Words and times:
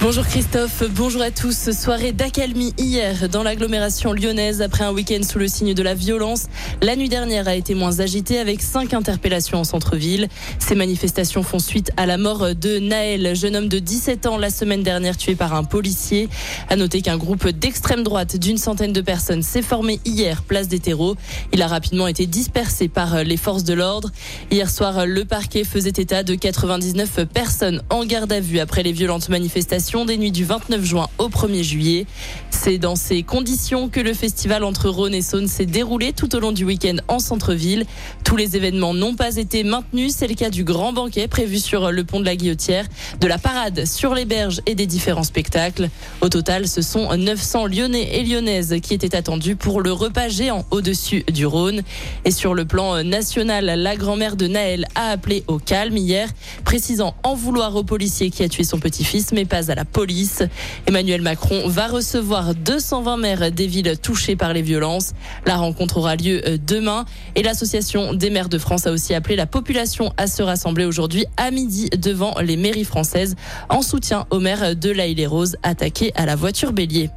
Bonjour 0.00 0.24
Christophe, 0.24 0.84
bonjour 0.94 1.22
à 1.22 1.32
tous. 1.32 1.72
Soirée 1.72 2.12
d'accalmie 2.12 2.72
hier 2.78 3.28
dans 3.28 3.42
l'agglomération 3.42 4.12
lyonnaise 4.12 4.62
après 4.62 4.84
un 4.84 4.92
week-end 4.92 5.24
sous 5.24 5.40
le 5.40 5.48
signe 5.48 5.74
de 5.74 5.82
la 5.82 5.94
violence. 5.94 6.44
La 6.82 6.94
nuit 6.94 7.08
dernière 7.08 7.48
a 7.48 7.56
été 7.56 7.74
moins 7.74 7.98
agitée 7.98 8.38
avec 8.38 8.62
cinq 8.62 8.94
interpellations 8.94 9.58
en 9.58 9.64
centre-ville. 9.64 10.28
Ces 10.60 10.76
manifestations 10.76 11.42
font 11.42 11.58
suite 11.58 11.90
à 11.96 12.06
la 12.06 12.16
mort 12.16 12.54
de 12.54 12.78
Naël, 12.78 13.34
jeune 13.34 13.56
homme 13.56 13.68
de 13.68 13.80
17 13.80 14.26
ans 14.26 14.38
la 14.38 14.50
semaine 14.50 14.84
dernière 14.84 15.16
tué 15.16 15.34
par 15.34 15.52
un 15.52 15.64
policier. 15.64 16.28
À 16.68 16.76
noter 16.76 17.02
qu'un 17.02 17.16
groupe 17.16 17.48
d'extrême 17.48 18.04
droite 18.04 18.36
d'une 18.36 18.56
centaine 18.56 18.92
de 18.92 19.00
personnes 19.00 19.42
s'est 19.42 19.62
formé 19.62 19.98
hier 20.04 20.44
place 20.44 20.68
des 20.68 20.78
terreaux. 20.78 21.16
Il 21.52 21.60
a 21.60 21.66
rapidement 21.66 22.06
été 22.06 22.26
dispersé 22.26 22.86
par 22.86 23.24
les 23.24 23.36
forces 23.36 23.64
de 23.64 23.74
l'ordre. 23.74 24.12
Hier 24.52 24.70
soir, 24.70 25.06
le 25.06 25.24
parquet 25.24 25.64
faisait 25.64 25.90
état 25.90 26.22
de 26.22 26.36
99 26.36 27.24
personnes 27.24 27.82
en 27.90 28.04
garde 28.04 28.32
à 28.32 28.38
vue 28.38 28.60
après 28.60 28.84
les 28.84 28.92
violentes 28.92 29.28
manifestations 29.28 29.87
des 29.88 30.18
nuits 30.18 30.32
du 30.32 30.44
29 30.44 30.84
juin 30.84 31.08
au 31.16 31.28
1er 31.28 31.62
juillet. 31.62 32.06
C'est 32.50 32.76
dans 32.76 32.94
ces 32.94 33.22
conditions 33.22 33.88
que 33.88 34.00
le 34.00 34.12
festival 34.12 34.62
entre 34.62 34.90
Rhône 34.90 35.14
et 35.14 35.22
Saône 35.22 35.48
s'est 35.48 35.64
déroulé 35.64 36.12
tout 36.12 36.36
au 36.36 36.40
long 36.40 36.52
du 36.52 36.64
week-end 36.64 36.96
en 37.08 37.18
centre-ville. 37.18 37.86
Tous 38.22 38.36
les 38.36 38.54
événements 38.54 38.92
n'ont 38.92 39.14
pas 39.14 39.36
été 39.36 39.64
maintenus. 39.64 40.14
C'est 40.14 40.26
le 40.26 40.34
cas 40.34 40.50
du 40.50 40.62
grand 40.62 40.92
banquet 40.92 41.26
prévu 41.26 41.58
sur 41.58 41.90
le 41.90 42.04
pont 42.04 42.20
de 42.20 42.26
la 42.26 42.36
Guillotière, 42.36 42.84
de 43.18 43.26
la 43.26 43.38
parade 43.38 43.86
sur 43.86 44.14
les 44.14 44.26
berges 44.26 44.60
et 44.66 44.74
des 44.74 44.86
différents 44.86 45.22
spectacles. 45.22 45.88
Au 46.20 46.28
total, 46.28 46.68
ce 46.68 46.82
sont 46.82 47.16
900 47.16 47.66
Lyonnais 47.66 48.16
et 48.18 48.24
Lyonnaises 48.24 48.76
qui 48.82 48.92
étaient 48.92 49.16
attendus 49.16 49.56
pour 49.56 49.80
le 49.80 49.92
repas 49.92 50.28
géant 50.28 50.66
au-dessus 50.70 51.24
du 51.32 51.46
Rhône. 51.46 51.80
Et 52.26 52.30
sur 52.30 52.52
le 52.52 52.66
plan 52.66 53.02
national, 53.04 53.64
la 53.64 53.96
grand-mère 53.96 54.36
de 54.36 54.48
Naël 54.48 54.84
a 54.94 55.08
appelé 55.10 55.44
au 55.46 55.58
calme 55.58 55.96
hier, 55.96 56.28
précisant 56.64 57.14
en 57.22 57.34
vouloir 57.34 57.74
au 57.74 57.84
policier 57.84 58.30
qui 58.30 58.42
a 58.42 58.50
tué 58.50 58.64
son 58.64 58.78
petit-fils, 58.78 59.32
mais 59.32 59.46
pas 59.46 59.70
à 59.70 59.74
la 59.74 59.77
police. 59.84 60.42
Emmanuel 60.86 61.22
Macron 61.22 61.68
va 61.68 61.88
recevoir 61.88 62.54
220 62.54 63.16
maires 63.16 63.52
des 63.52 63.66
villes 63.66 63.98
touchées 64.00 64.36
par 64.36 64.52
les 64.52 64.62
violences. 64.62 65.12
La 65.46 65.56
rencontre 65.56 65.98
aura 65.98 66.16
lieu 66.16 66.40
euh, 66.46 66.58
demain 66.64 67.04
et 67.34 67.42
l'association 67.42 68.14
des 68.14 68.30
maires 68.30 68.48
de 68.48 68.58
France 68.58 68.86
a 68.86 68.92
aussi 68.92 69.14
appelé 69.14 69.36
la 69.36 69.46
population 69.46 70.12
à 70.16 70.26
se 70.26 70.42
rassembler 70.42 70.84
aujourd'hui 70.84 71.26
à 71.36 71.50
midi 71.50 71.88
devant 71.96 72.34
les 72.40 72.56
mairies 72.56 72.84
françaises 72.84 73.36
en 73.68 73.82
soutien 73.82 74.26
aux 74.30 74.40
maires 74.40 74.76
de 74.76 74.90
La 74.90 75.04
Rose 75.28 75.56
attaqués 75.62 76.12
à 76.14 76.26
la 76.26 76.36
voiture 76.36 76.72
bélier. 76.72 77.10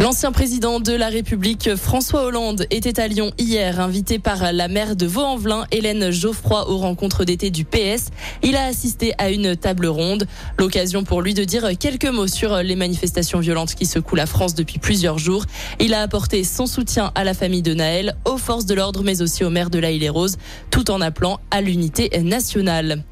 L'ancien 0.00 0.30
président 0.30 0.78
de 0.78 0.92
la 0.92 1.08
République, 1.08 1.74
François 1.74 2.22
Hollande, 2.22 2.66
était 2.70 3.00
à 3.00 3.08
Lyon 3.08 3.32
hier, 3.36 3.80
invité 3.80 4.20
par 4.20 4.52
la 4.52 4.68
maire 4.68 4.94
de 4.94 5.06
Vaux-en-Velin, 5.06 5.66
Hélène 5.72 6.12
Geoffroy, 6.12 6.70
aux 6.70 6.78
rencontres 6.78 7.24
d'été 7.24 7.50
du 7.50 7.64
PS. 7.64 8.10
Il 8.44 8.54
a 8.54 8.64
assisté 8.64 9.12
à 9.18 9.30
une 9.30 9.56
table 9.56 9.86
ronde, 9.86 10.28
l'occasion 10.56 11.02
pour 11.02 11.20
lui 11.20 11.34
de 11.34 11.42
dire 11.42 11.68
quelques 11.76 12.06
mots 12.06 12.28
sur 12.28 12.58
les 12.58 12.76
manifestations 12.76 13.40
violentes 13.40 13.74
qui 13.74 13.86
secouent 13.86 14.14
la 14.14 14.26
France 14.26 14.54
depuis 14.54 14.78
plusieurs 14.78 15.18
jours. 15.18 15.44
Il 15.80 15.92
a 15.94 16.02
apporté 16.02 16.44
son 16.44 16.66
soutien 16.66 17.10
à 17.16 17.24
la 17.24 17.34
famille 17.34 17.62
de 17.62 17.74
Naël, 17.74 18.16
aux 18.24 18.38
forces 18.38 18.66
de 18.66 18.74
l'ordre, 18.74 19.02
mais 19.02 19.20
aussi 19.20 19.42
au 19.42 19.50
maire 19.50 19.68
de 19.68 19.80
la 19.80 19.90
Île-et-Rose, 19.90 20.36
tout 20.70 20.92
en 20.92 21.00
appelant 21.00 21.40
à 21.50 21.60
l'unité 21.60 22.08
nationale. 22.22 23.02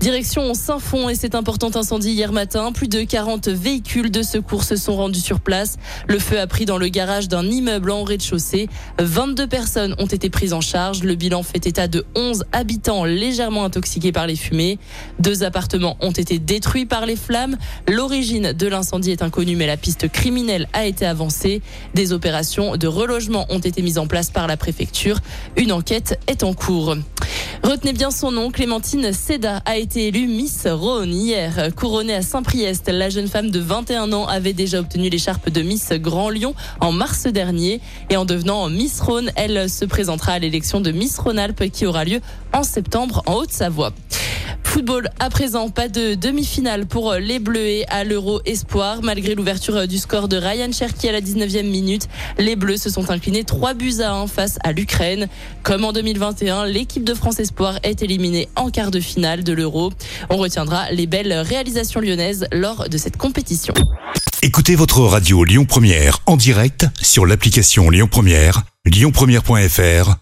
Direction 0.00 0.54
Saint-Fond 0.54 1.08
et 1.08 1.14
cet 1.14 1.34
important 1.34 1.70
incendie 1.74 2.12
hier 2.12 2.32
matin. 2.32 2.72
Plus 2.72 2.88
de 2.88 3.02
40 3.02 3.48
véhicules 3.48 4.10
de 4.10 4.22
secours 4.22 4.64
se 4.64 4.76
sont 4.76 4.96
rendus 4.96 5.20
sur 5.20 5.40
place. 5.40 5.76
Le 6.08 6.18
feu 6.18 6.40
a 6.40 6.46
pris 6.46 6.64
dans 6.64 6.78
le 6.78 6.88
garage 6.88 7.28
d'un 7.28 7.44
immeuble 7.44 7.90
en 7.90 8.02
rez-de-chaussée. 8.02 8.68
22 8.98 9.46
personnes 9.46 9.94
ont 9.98 10.06
été 10.06 10.30
prises 10.30 10.52
en 10.52 10.60
charge. 10.60 11.02
Le 11.02 11.14
bilan 11.14 11.42
fait 11.42 11.66
état 11.66 11.88
de 11.88 12.04
11 12.16 12.44
habitants 12.52 13.04
légèrement 13.04 13.64
intoxiqués 13.64 14.12
par 14.12 14.26
les 14.26 14.36
fumées. 14.36 14.78
Deux 15.18 15.44
appartements 15.44 15.96
ont 16.00 16.10
été 16.10 16.38
détruits 16.38 16.86
par 16.86 17.06
les 17.06 17.16
flammes. 17.16 17.56
L'origine 17.88 18.52
de 18.52 18.66
l'incendie 18.66 19.10
est 19.10 19.22
inconnue, 19.22 19.56
mais 19.56 19.66
la 19.66 19.76
piste 19.76 20.10
criminelle 20.10 20.68
a 20.72 20.86
été 20.86 21.06
avancée. 21.06 21.62
Des 21.94 22.12
opérations 22.12 22.76
de 22.76 22.86
relogement 22.86 23.46
ont 23.50 23.58
été 23.58 23.82
mises 23.82 23.98
en 23.98 24.06
place 24.06 24.30
par 24.30 24.46
la 24.46 24.56
préfecture. 24.56 25.18
Une 25.56 25.72
enquête 25.72 26.18
est 26.26 26.42
en 26.42 26.54
cours. 26.54 26.96
Retenez 27.62 27.92
bien 27.92 28.10
son 28.10 28.32
nom, 28.32 28.50
Clémentine 28.50 29.12
Seda 29.12 29.62
a 29.64 29.76
été 29.76 30.08
élue 30.08 30.26
Miss 30.26 30.66
Rhône 30.66 31.14
hier. 31.14 31.68
Couronnée 31.76 32.14
à 32.14 32.22
Saint-Priest, 32.22 32.88
la 32.88 33.08
jeune 33.08 33.28
femme 33.28 33.50
de 33.50 33.60
21 33.60 34.12
ans 34.12 34.26
avait 34.26 34.52
déjà 34.52 34.80
obtenu 34.80 35.08
l'écharpe 35.08 35.48
de 35.48 35.62
Miss 35.62 35.92
Grand 35.92 36.28
Lyon 36.28 36.54
en 36.80 36.90
mars 36.90 37.28
dernier. 37.28 37.80
Et 38.10 38.16
en 38.16 38.24
devenant 38.24 38.68
Miss 38.68 39.00
Rhône, 39.00 39.30
elle 39.36 39.70
se 39.70 39.84
présentera 39.84 40.32
à 40.32 40.38
l'élection 40.40 40.80
de 40.80 40.90
Miss 40.90 41.16
Rhône-Alpes 41.18 41.70
qui 41.70 41.86
aura 41.86 42.04
lieu 42.04 42.20
en 42.52 42.64
septembre 42.64 43.22
en 43.26 43.34
Haute-Savoie. 43.34 43.92
Football 44.72 45.10
à 45.18 45.28
présent, 45.28 45.68
pas 45.68 45.88
de 45.88 46.14
demi-finale 46.14 46.86
pour 46.86 47.12
les 47.12 47.38
Bleus 47.38 47.82
à 47.88 48.04
l'Euro 48.04 48.40
Espoir. 48.46 49.02
Malgré 49.02 49.34
l'ouverture 49.34 49.86
du 49.86 49.98
score 49.98 50.28
de 50.28 50.38
Ryan 50.38 50.72
Cherky 50.72 51.10
à 51.10 51.12
la 51.12 51.20
19e 51.20 51.64
minute, 51.64 52.08
les 52.38 52.56
Bleus 52.56 52.78
se 52.78 52.88
sont 52.88 53.10
inclinés 53.10 53.44
3 53.44 53.74
buts 53.74 54.00
à 54.00 54.14
1 54.14 54.28
face 54.28 54.58
à 54.64 54.72
l'Ukraine. 54.72 55.28
Comme 55.62 55.84
en 55.84 55.92
2021, 55.92 56.64
l'équipe 56.64 57.04
de 57.04 57.12
France 57.12 57.38
Espoir 57.38 57.80
est 57.82 58.02
éliminée 58.02 58.48
en 58.56 58.70
quart 58.70 58.90
de 58.90 59.00
finale 59.00 59.44
de 59.44 59.52
l'Euro. 59.52 59.92
On 60.30 60.38
retiendra 60.38 60.90
les 60.90 61.06
belles 61.06 61.34
réalisations 61.34 62.00
lyonnaises 62.00 62.46
lors 62.50 62.88
de 62.88 62.96
cette 62.96 63.18
compétition. 63.18 63.74
Écoutez 64.40 64.74
votre 64.74 65.00
radio 65.02 65.44
Lyon 65.44 65.66
Première 65.66 66.20
en 66.24 66.38
direct 66.38 66.86
sur 67.02 67.26
l'application 67.26 67.90
Lyon 67.90 68.08
Première, 68.10 68.62
lyonpremière.fr 68.86 70.21